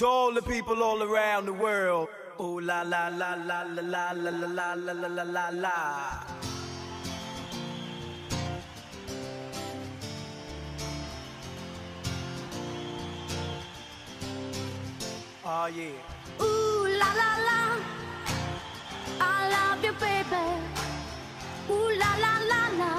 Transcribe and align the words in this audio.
To 0.00 0.06
all 0.06 0.32
the 0.32 0.40
people 0.40 0.82
all 0.82 1.02
around 1.02 1.44
the 1.44 1.52
world. 1.52 2.08
Ooh 2.40 2.58
la 2.58 2.80
la 2.80 3.08
la 3.08 3.34
la 3.34 3.64
la 3.64 3.82
la 3.82 4.12
la 4.12 4.32
la 4.32 4.72
la 4.72 4.92
la 4.94 5.08
la 5.08 5.22
la 5.24 5.50
la. 5.50 6.24
Oh 15.44 15.66
yeah. 15.66 15.90
Ooh 16.40 16.86
la 17.00 17.10
la 17.20 17.30
la, 17.48 17.60
I 19.20 19.50
love 19.52 19.84
you, 19.84 19.92
baby. 20.00 20.46
Ooh 21.68 21.90
la 21.98 22.10
la 22.24 22.34
la 22.50 22.62
la, 22.80 22.92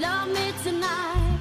love 0.00 0.28
me 0.32 0.50
tonight. 0.62 1.33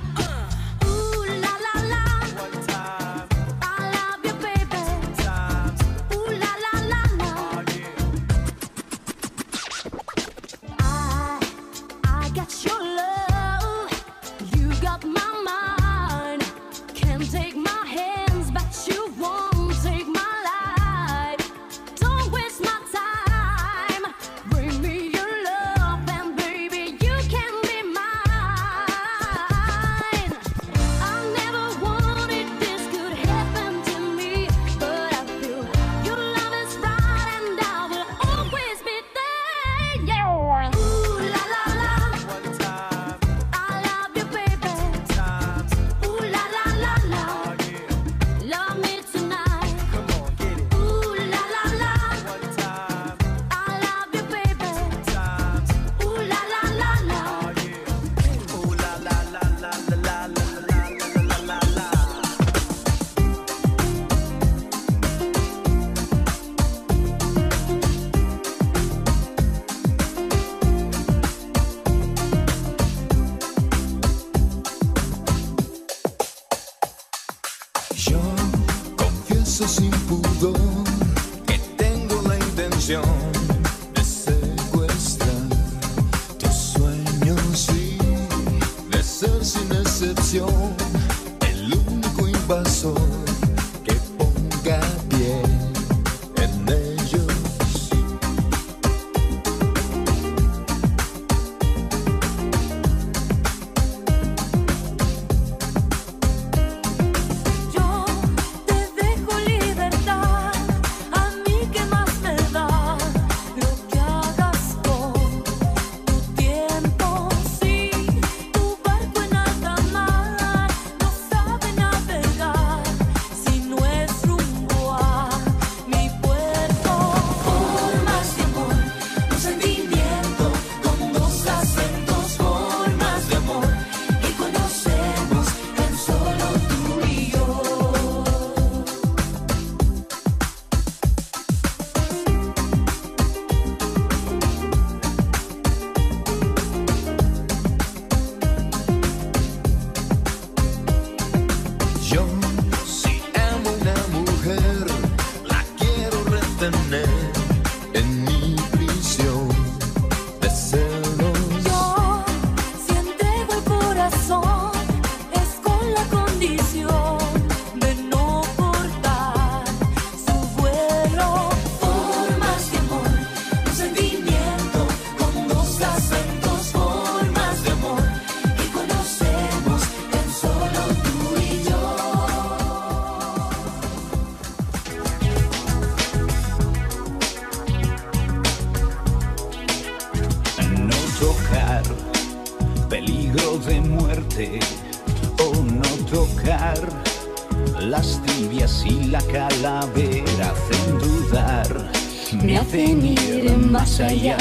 Más 203.83 203.99
allá, 203.99 204.38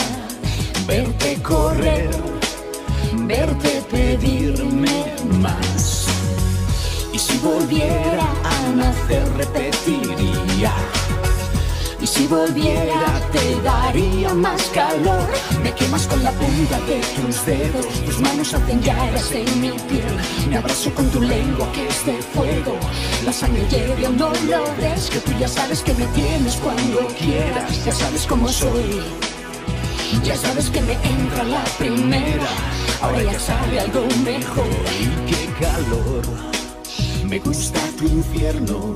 verte 0.86 1.36
correr, 1.42 2.10
verte 3.26 3.82
pedirme 3.91 5.16
más. 5.41 6.06
Y 7.12 7.19
si 7.19 7.38
volviera 7.38 8.28
a 8.44 8.72
nacer 8.76 9.25
repetiría. 9.36 10.72
Y 12.00 12.06
si 12.06 12.28
volviera 12.28 13.20
te 13.32 13.60
daría 13.62 14.32
más 14.32 14.62
calor. 14.75 15.28
Me 15.64 15.72
quemas 15.72 16.06
con 16.06 16.22
la 16.22 16.30
punta 16.30 16.78
de 16.86 17.00
tus 17.16 17.44
dedos. 17.44 17.86
Tus 18.06 18.20
manos 18.20 18.54
hacen 18.54 18.80
llagas 18.80 19.32
en 19.32 19.60
mi 19.60 19.70
piel. 19.88 20.14
Me 20.48 20.59
abrazo 20.59 20.94
con 20.94 21.10
tu 21.10 21.20
lengua 21.20 21.66
que 21.72 21.88
es 21.88 22.06
de 22.06 22.14
fuego. 22.34 22.76
La 23.24 23.32
sangre 23.32 23.66
hierve 23.69 24.09
no 24.09 24.30
lo 24.50 24.64
ves. 24.80 25.10
Que 25.10 25.19
tú 25.19 25.32
ya 25.38 25.48
sabes 25.48 25.80
que 25.83 25.95
me 25.95 26.06
tienes 26.06 26.54
cuando 26.56 27.09
quieras. 27.18 27.84
Ya 27.84 27.92
sabes 27.92 28.24
cómo 28.27 28.48
soy. 28.48 29.32
Ya 30.20 30.36
sabes 30.36 30.70
que 30.70 30.80
me 30.82 30.92
entra 30.92 31.42
la 31.44 31.64
primera. 31.78 32.47
Ahora 33.00 33.22
ya 33.22 33.41
sabe 33.41 33.80
algo 33.80 34.06
mejor. 34.24 34.68
Y 35.00 35.09
qué 35.28 35.48
calor. 35.59 36.22
Me 37.28 37.38
gusta 37.38 37.80
tu 37.98 38.04
infierno. 38.04 38.94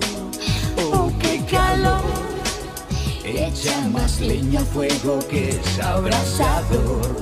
Oh, 0.76 1.10
qué 1.18 1.42
calor. 1.50 2.02
Echa 3.24 3.80
más 3.88 4.20
leña 4.20 4.60
al 4.60 4.66
fuego 4.66 5.18
que 5.28 5.50
es 5.50 5.80
abrasador. 5.80 7.16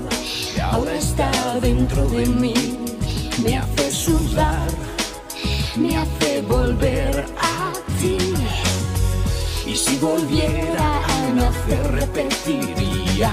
Ahora 0.62 0.94
está 0.94 1.31
dentro 1.61 2.06
de 2.08 2.26
mí. 2.26 2.79
Me 3.43 3.58
hace 3.58 3.91
sudar. 3.91 4.69
Me 5.76 5.96
hace 5.96 6.43
volver 6.43 7.26
a 7.38 7.73
ti. 8.00 8.19
Y 9.67 9.76
si 9.76 9.96
volviera 9.96 10.99
a 10.99 11.32
nacer 11.32 11.91
repetiría. 11.93 13.32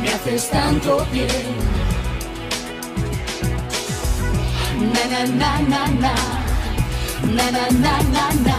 me 0.00 0.08
haces 0.08 0.48
tanto 0.50 1.06
bien. 1.12 1.28
Na 4.92 5.04
na 5.12 5.24
na 5.26 5.60
na 5.72 5.86
na, 6.04 6.14
na 7.36 7.50
na 7.50 7.68
na 7.70 8.02
na 8.14 8.32
na, 8.46 8.58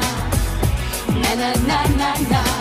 na 1.21 1.35
na 1.35 1.53
na 1.67 1.83
na 1.97 2.13
na. 2.29 2.60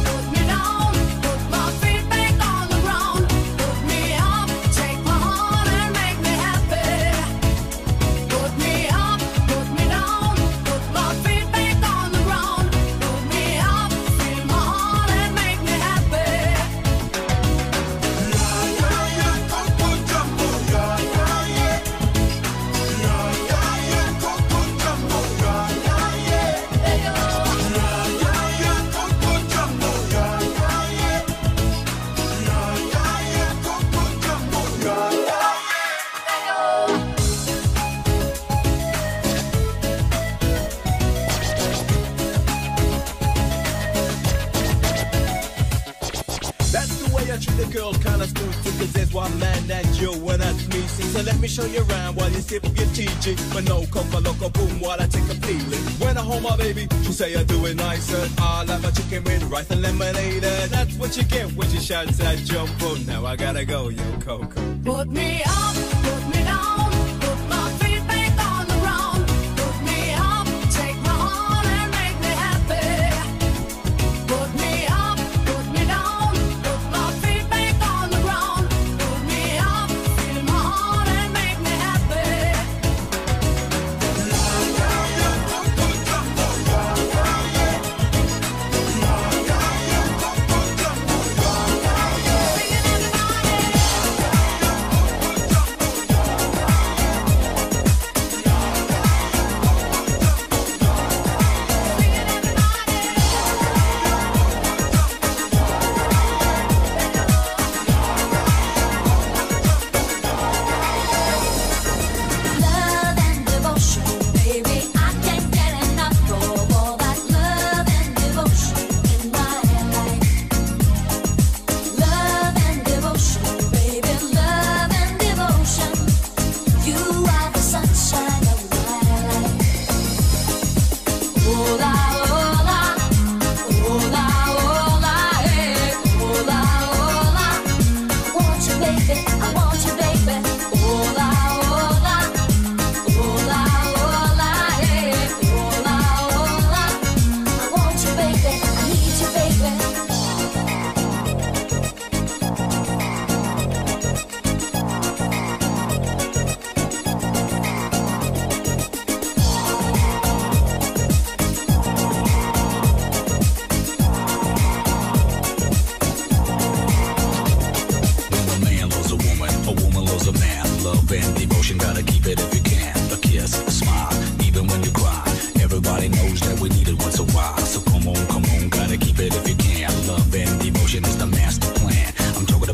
But 53.21 53.65
no 53.65 53.85
coca 53.85 54.17
loco 54.17 54.49
boom 54.49 54.79
while 54.79 54.99
I 54.99 55.05
take 55.05 55.29
a 55.29 55.35
feeling. 55.45 55.83
When 55.99 56.17
I 56.17 56.21
hold 56.21 56.41
my 56.41 56.57
baby, 56.57 56.87
she 57.03 57.11
say 57.11 57.35
I 57.35 57.43
do 57.43 57.67
it 57.67 57.75
nicer. 57.75 58.27
I 58.39 58.63
like 58.63 58.81
my 58.81 58.89
chicken 58.89 59.23
with 59.23 59.43
rice 59.43 59.69
and 59.69 59.83
lemonade. 59.83 60.41
That's 60.41 60.95
what 60.95 61.15
you 61.15 61.23
get 61.23 61.51
when 61.53 61.69
she 61.69 61.77
shouts 61.77 62.19
at 62.19 62.39
Boom! 62.79 63.05
Now 63.05 63.23
I 63.27 63.35
gotta 63.35 63.63
go, 63.63 63.89
yo 63.89 64.03
Coco. 64.21 64.61
Put 64.83 65.09
me 65.09 65.43
up. 65.45 65.90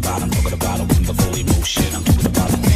I'm 0.10 0.30
talking 0.30 0.54
about 0.54 0.80
it 0.80 0.88
with 0.88 1.08
the 1.08 1.14
full 1.14 1.36
emotion. 1.36 1.96
I'm 1.96 2.04
talking 2.04 2.26
about 2.28 2.54
it. 2.54 2.67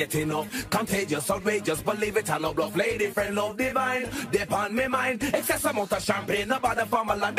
enough. 0.00 0.70
Contagious, 0.70 1.30
outrageous, 1.30 1.82
believe 1.82 2.16
it 2.16 2.30
or 2.30 2.38
not, 2.38 2.56
love, 2.56 2.76
lady, 2.76 3.06
friend, 3.08 3.34
love 3.34 3.56
divine. 3.56 4.08
Depend 4.30 4.74
me 4.74 4.88
mind, 4.88 5.22
excess 5.34 5.64
amount 5.64 5.92
of 5.92 6.02
champagne, 6.02 6.48
no 6.48 6.58
bother 6.58 6.86
for 6.86 7.04
my 7.04 7.14
life. 7.14 7.34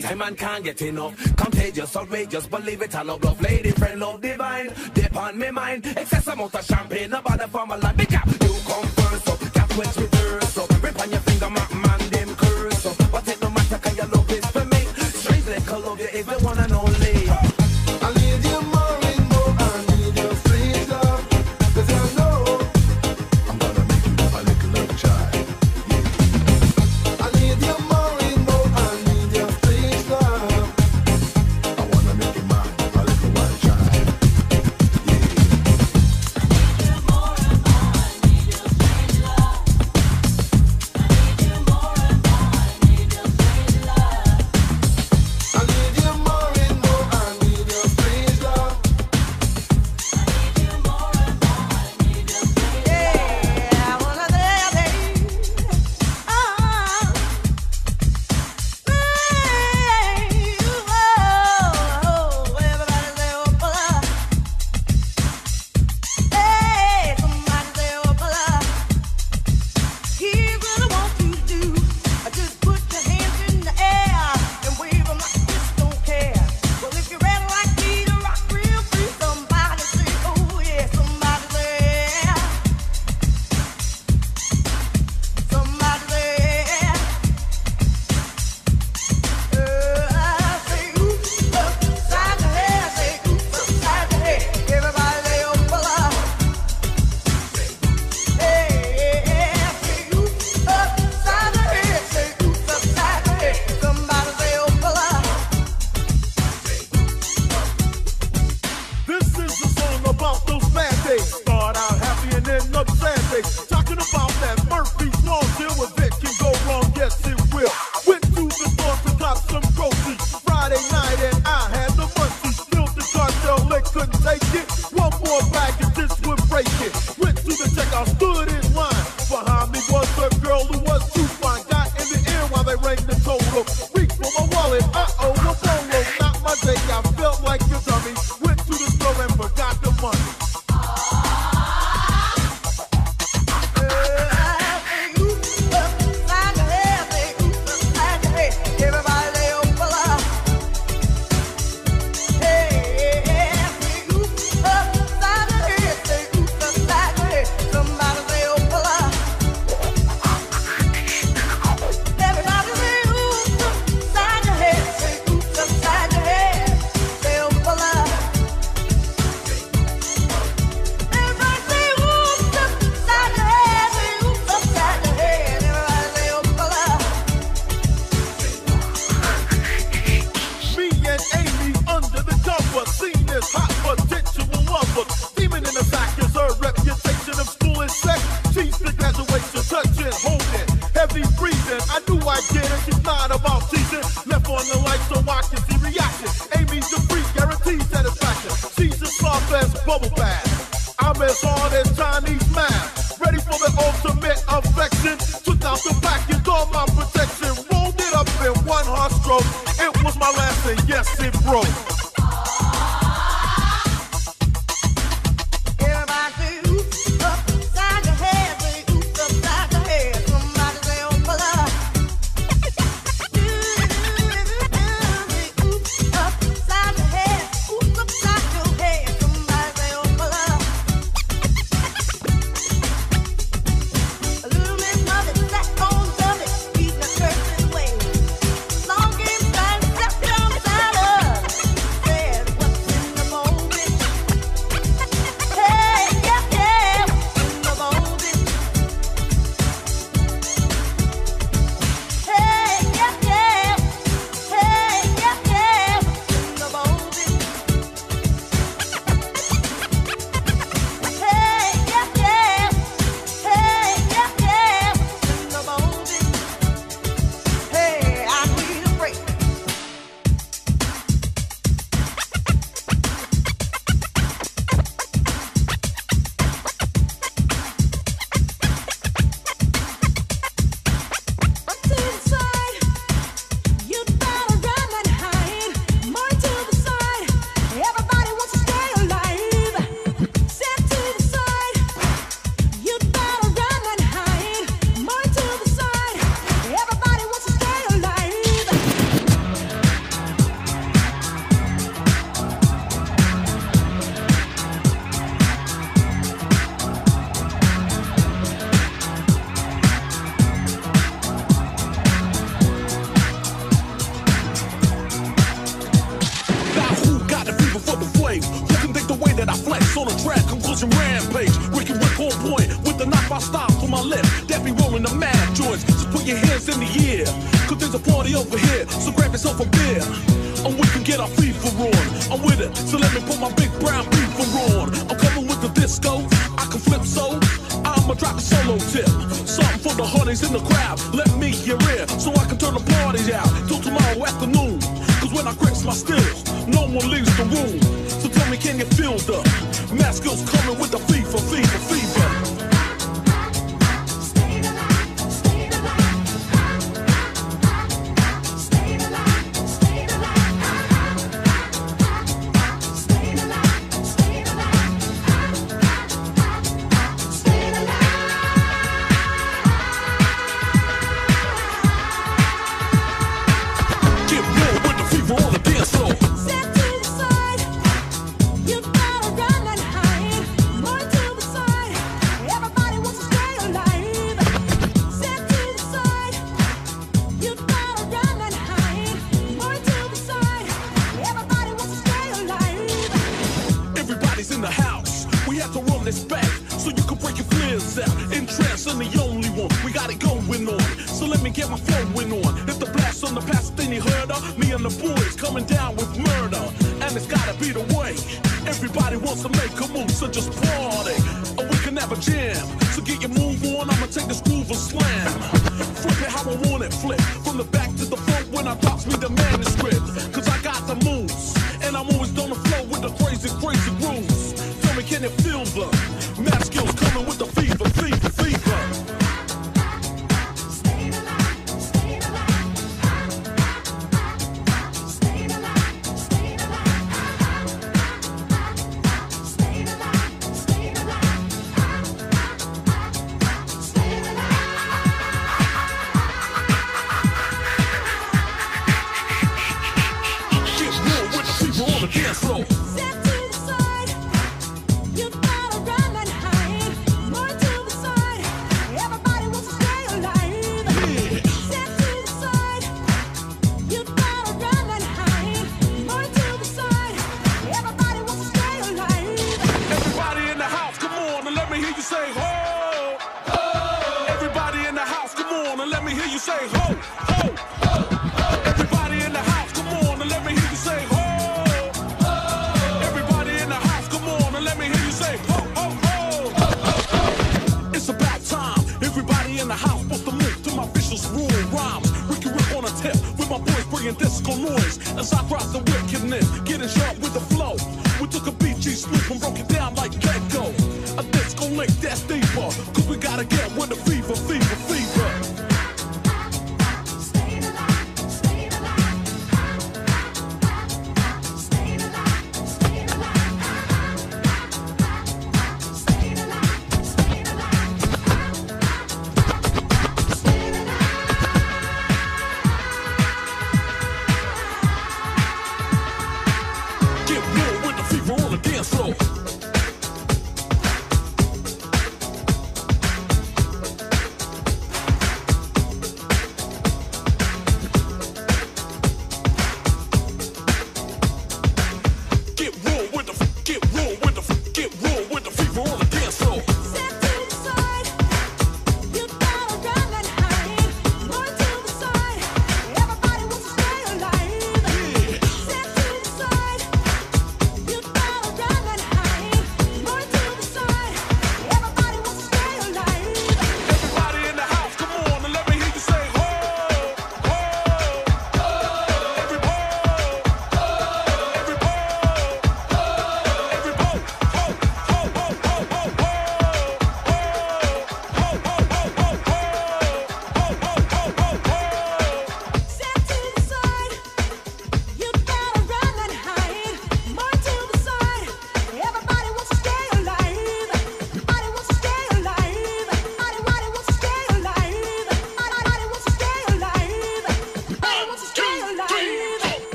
sweet, 0.00 0.16
man 0.16 0.34
can't 0.34 0.64
get 0.64 0.82
enough. 0.82 1.36
Contagious, 1.36 1.96
outrageous, 1.96 2.46
believe 2.46 2.82
it, 2.82 2.94
I 2.94 3.02
love 3.02 3.22
love. 3.24 3.40
Lady 3.40 3.70
friend, 3.70 4.00
love 4.00 4.20
divine, 4.20 4.72
dip 4.94 5.16
on 5.16 5.38
me 5.38 5.50
mind. 5.50 5.86
Excess 5.86 6.26
amount 6.26 6.54
of 6.54 6.64
champagne, 6.64 7.12
about 7.12 7.38
the 7.38 7.48
formula. 7.48 7.92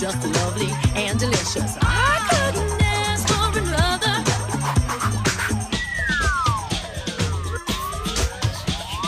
just 0.00 0.24
lovely 0.24 0.70
and 0.96 1.18
delicious. 1.18 1.76
I 1.82 2.16
couldn't 2.30 2.82
ask 2.82 3.28
for 3.28 3.58
another. 3.58 4.16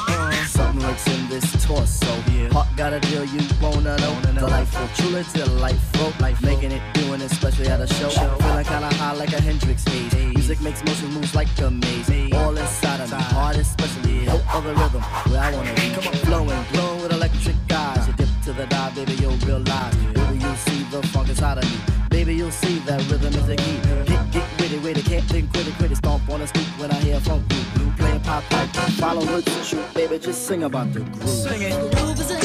Uh, 0.06 0.44
something 0.44 0.82
lurks 0.82 1.06
in 1.06 1.28
this 1.30 1.64
torso. 1.64 2.12
here. 2.30 2.50
Hot 2.50 2.68
got 2.76 2.92
a 2.92 3.00
deal 3.00 3.24
you 3.24 3.40
wanna 3.62 3.96
know. 3.96 4.20
Delightful, 4.34 4.86
truly 4.96 5.24
delightful. 5.32 6.12
Life 6.20 6.42
making 6.42 6.72
it, 6.72 6.82
doing 6.92 7.22
it, 7.22 7.32
especially 7.32 7.68
at 7.68 7.80
a 7.80 7.86
show. 7.86 8.10
Feeling 8.10 8.64
kinda 8.64 8.94
high 8.96 9.14
like 9.14 9.32
a 9.32 9.40
Hendrix 9.40 9.84
haze. 9.84 10.12
Music 10.34 10.60
makes 10.60 10.84
motion 10.84 11.08
moves 11.14 11.34
like 11.34 11.48
a 11.62 11.70
maze. 11.70 12.34
All 12.34 12.54
inside 12.54 13.00
of 13.00 13.10
me, 13.10 13.22
heart 13.32 13.56
especially. 13.56 14.26
No 14.26 14.38
other 14.52 14.74
rhythm 14.74 15.00
where 15.30 15.40
I 15.40 15.52
wanna 15.54 15.72
be. 15.72 15.88
Flowing, 16.26 16.64
glowing 16.72 17.00
with 17.00 17.12
electric 17.12 17.56
eyes. 17.72 18.06
You 18.08 18.12
dip 18.12 18.28
to 18.44 18.52
the 18.52 18.66
dive, 18.66 18.94
baby, 18.94 19.14
you'll 19.14 19.38
realize. 19.46 19.96
Yeah 20.14 20.21
you'll 20.52 20.58
see 20.58 20.82
the 20.90 21.02
funk 21.08 21.28
inside 21.30 21.58
of 21.58 21.64
me. 21.64 21.78
Baby, 22.10 22.34
you'll 22.34 22.50
see 22.50 22.78
that 22.80 23.00
rhythm 23.10 23.32
is 23.32 23.48
a 23.48 23.56
key. 23.56 23.78
Get, 24.04 24.30
get 24.32 24.60
witty, 24.60 24.78
witty, 24.80 25.02
can't 25.02 25.24
think 25.24 25.50
quitty, 25.50 25.72
quitty. 25.78 25.96
Stomp 25.96 26.28
on 26.28 26.40
the 26.40 26.46
street 26.46 26.68
when 26.76 26.90
I 26.90 26.96
hear 26.96 27.18
funk 27.20 27.48
beat. 27.48 27.66
blue 27.74 27.90
playing 27.92 28.20
pop 28.20 28.44
pipe. 28.50 28.68
Follow 29.00 29.24
her 29.24 29.40
to 29.40 29.64
shoot, 29.64 29.94
baby, 29.94 30.18
just 30.18 30.46
sing 30.46 30.64
about 30.64 30.92
the 30.92 31.00
groove. 31.00 31.28
Sing 31.28 31.62
it. 31.62 31.90
The 31.90 31.96
groove 31.96 32.20
is 32.20 32.30
in 32.30 32.41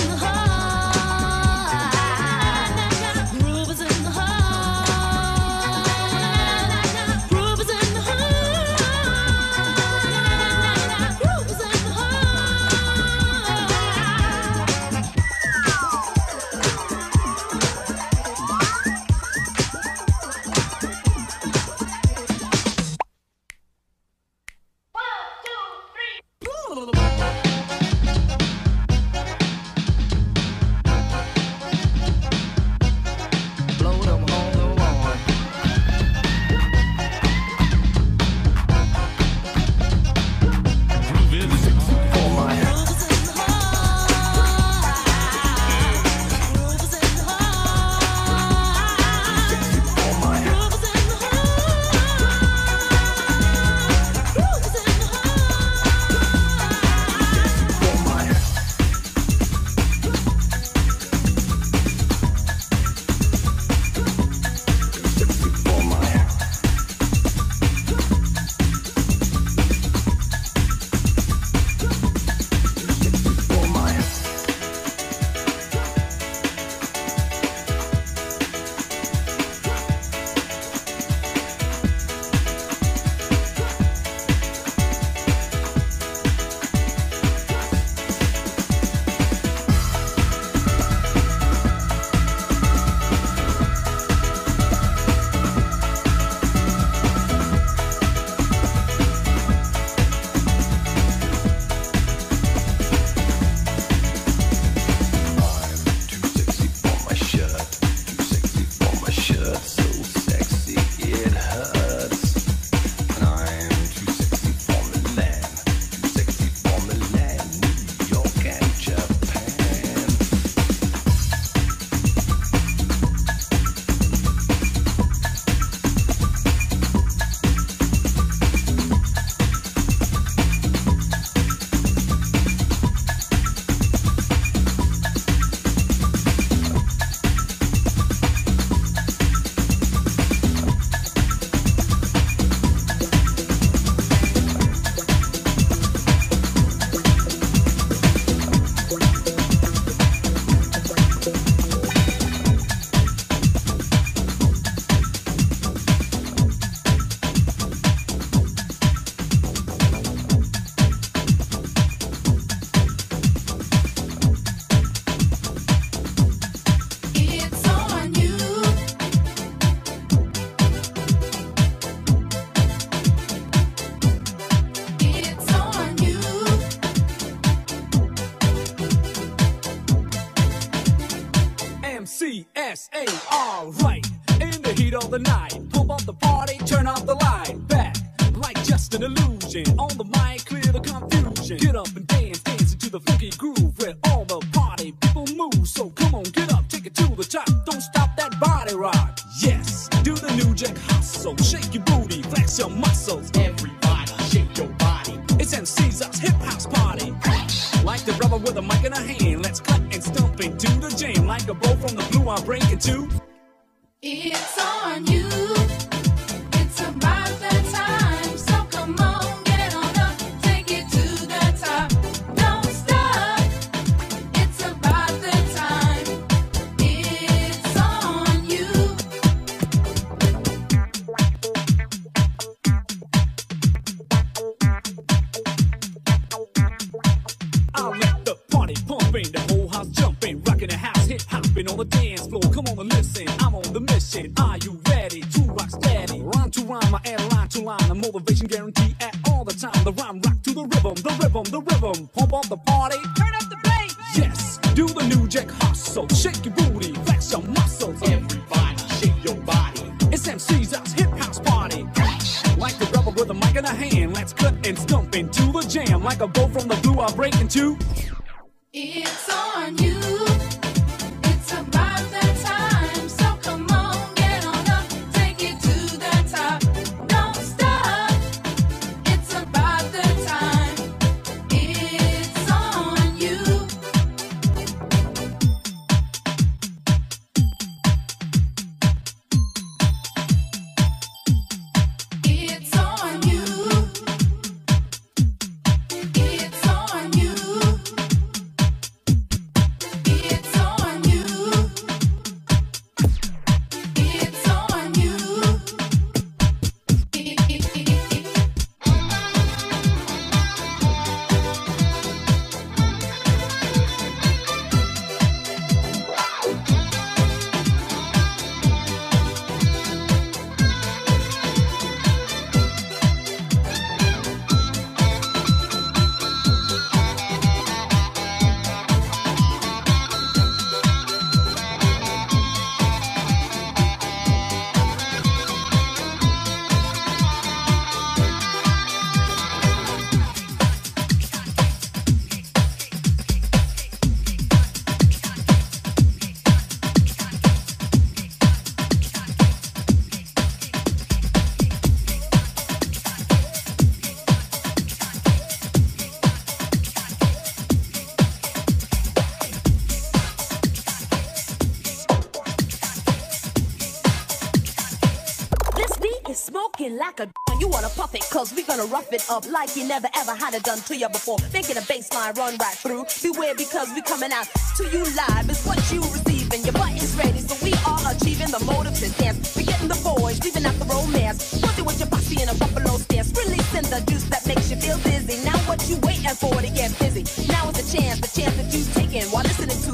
like 366.89 367.19
a 367.19 367.29
you 367.59 367.67
wanna 367.67 367.89
puff 367.89 368.13
it, 368.13 368.23
cause 368.29 368.53
we 368.53 368.61
gonna 368.63 368.85
rough 368.85 369.11
it 369.11 369.25
up 369.31 369.49
like 369.49 369.75
you 369.75 369.87
never 369.87 370.07
ever 370.15 370.35
had 370.35 370.53
it 370.53 370.63
done 370.63 370.79
to 370.81 370.95
you 370.95 371.09
before. 371.09 371.37
Making 371.53 371.77
a 371.77 371.81
baseline 371.81 372.37
run 372.37 372.55
right 372.57 372.77
through. 372.77 373.05
Beware 373.23 373.55
because 373.55 373.89
we 373.95 374.01
coming 374.01 374.31
out 374.31 374.47
to 374.77 374.83
you 374.85 375.03
live 375.17 375.49
is 375.49 375.65
what 375.65 375.79
you 375.91 376.01
receiving. 376.01 376.61
Your 376.63 376.73
butt 376.73 376.93
is 377.01 377.15
ready, 377.15 377.39
so 377.39 377.57
we 377.65 377.73
are 377.85 378.13
achieving 378.13 378.51
the 378.53 378.61
motive 378.65 378.93
to 379.01 379.09
dance. 379.17 379.55
we 379.55 379.63
getting 379.63 379.87
the 379.87 379.99
boys, 380.05 380.43
leaving 380.43 380.65
out 380.65 380.75
the 380.77 380.85
romance. 380.85 381.59
Pussy 381.59 381.81
with 381.81 381.99
your 381.99 382.09
bossy 382.09 382.41
in 382.41 382.49
a 382.49 382.53
buffalo 382.53 382.97
stance. 382.97 383.33
Releasing 383.33 383.89
the 383.89 384.03
juice 384.05 384.25
that 384.29 384.45
makes 384.45 384.69
you 384.69 384.77
feel 384.77 384.97
dizzy. 384.99 385.43
Now 385.43 385.57
what 385.65 385.81
you 385.89 385.97
waiting 386.05 386.29
for 386.37 386.53
to 386.53 386.69
get 386.69 386.93
busy? 386.99 387.25
Now 387.49 387.69
is 387.69 387.81
the 387.81 387.85
chance, 387.97 388.21
the 388.21 388.29
chance 388.29 388.55
that 388.57 388.69
you 388.69 388.85
taking 388.93 389.25
while 389.33 389.43
listening 389.43 389.81
to 389.81 389.86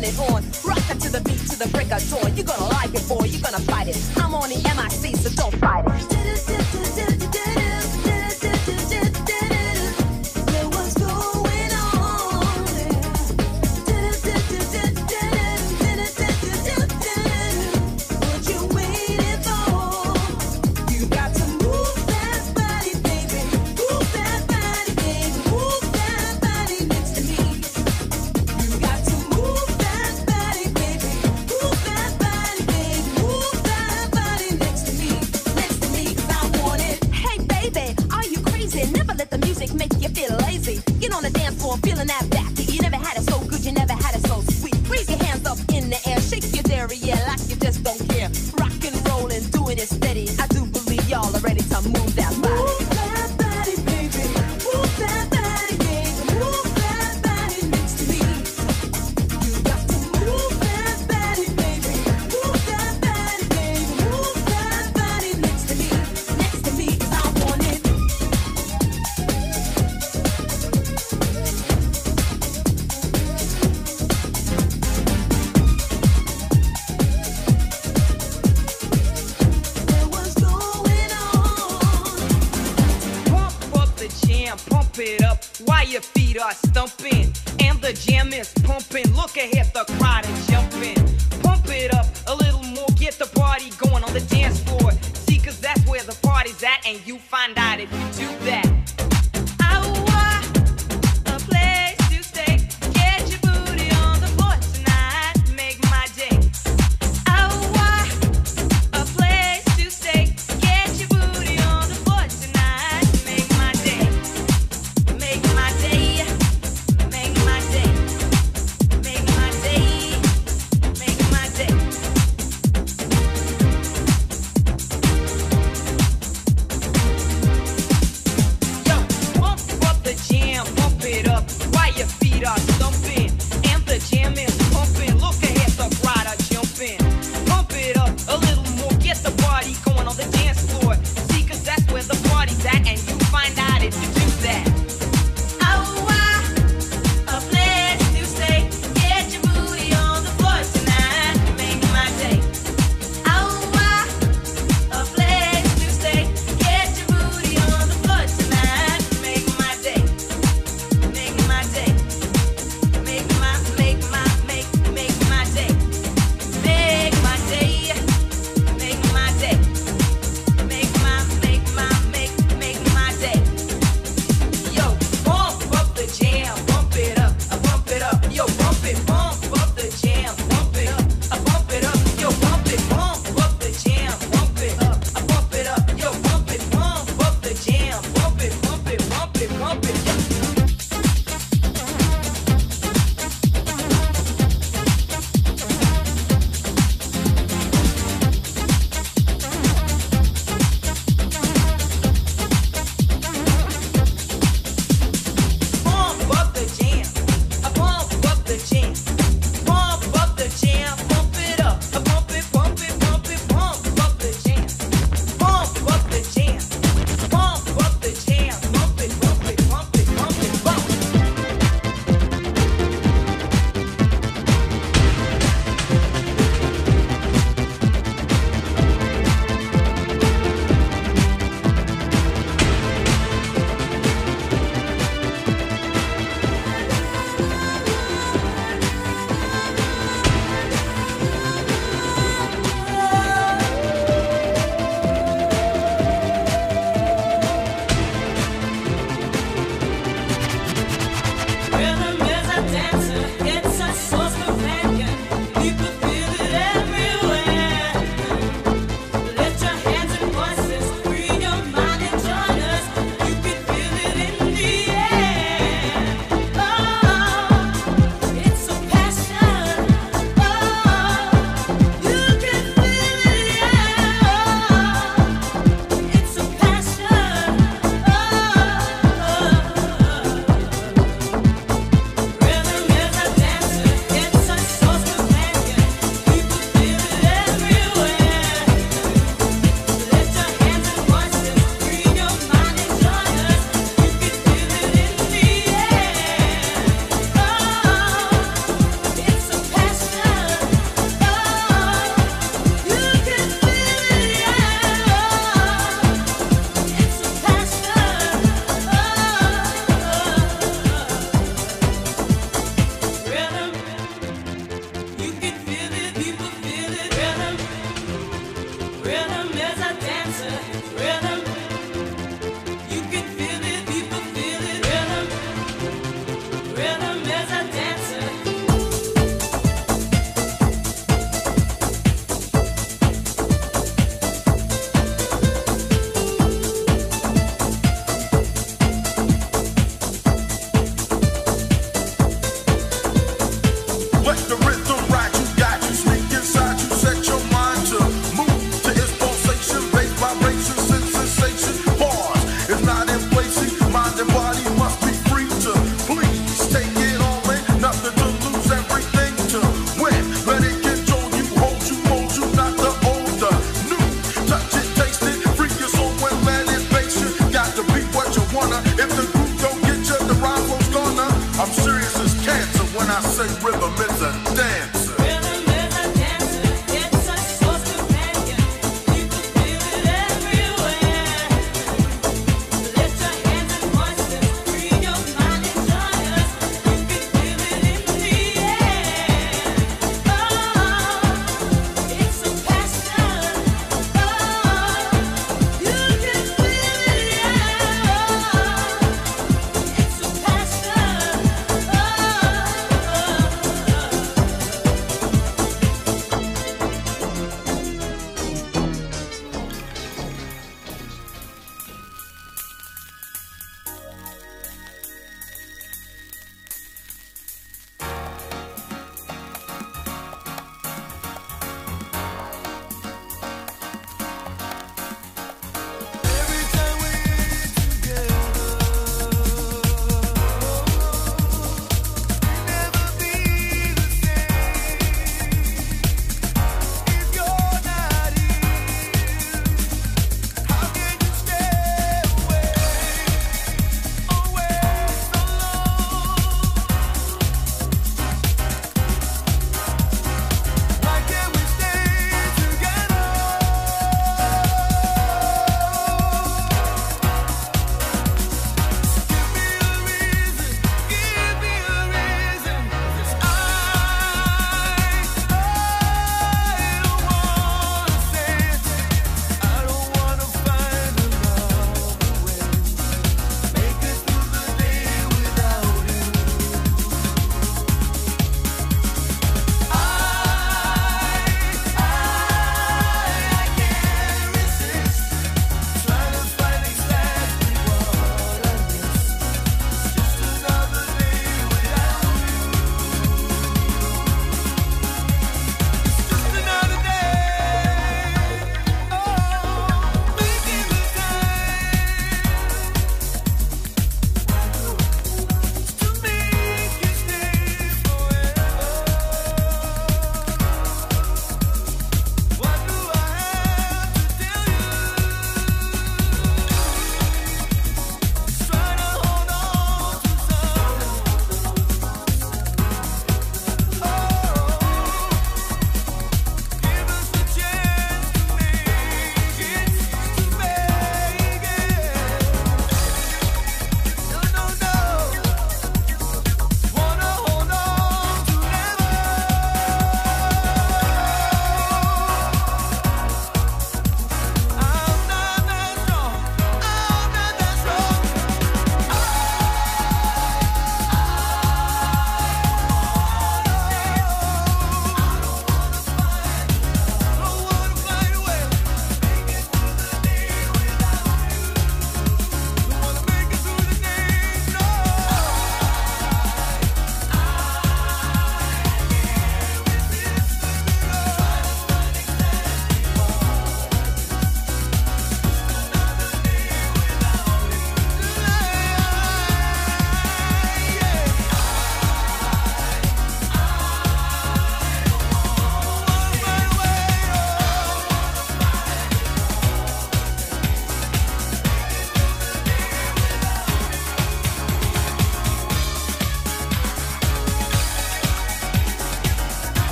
on 0.00 0.04
and 0.04 0.18
on. 0.34 0.42
Rock 0.64 0.98
to 0.98 1.10
the 1.10 1.20
beat 1.24 1.38
to 1.50 1.58
the 1.58 1.68
break 1.68 1.92
of 1.92 2.02
dawn. 2.10 2.36
You're 2.36 2.46
gonna 2.46 2.68
like 2.68 2.94
it, 2.94 3.06
boy. 3.08 3.24
You're 3.24 3.42
gonna 3.42 3.60
fight 3.60 3.88
it. 3.88 3.98
I'm 4.16 4.34
on 4.34 4.48
the 4.48 4.56
MIC, 4.56 5.16
so 5.16 5.30
don't 5.30 5.54
fight 5.56 5.84
it. 5.86 5.89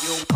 volume, 0.00 0.31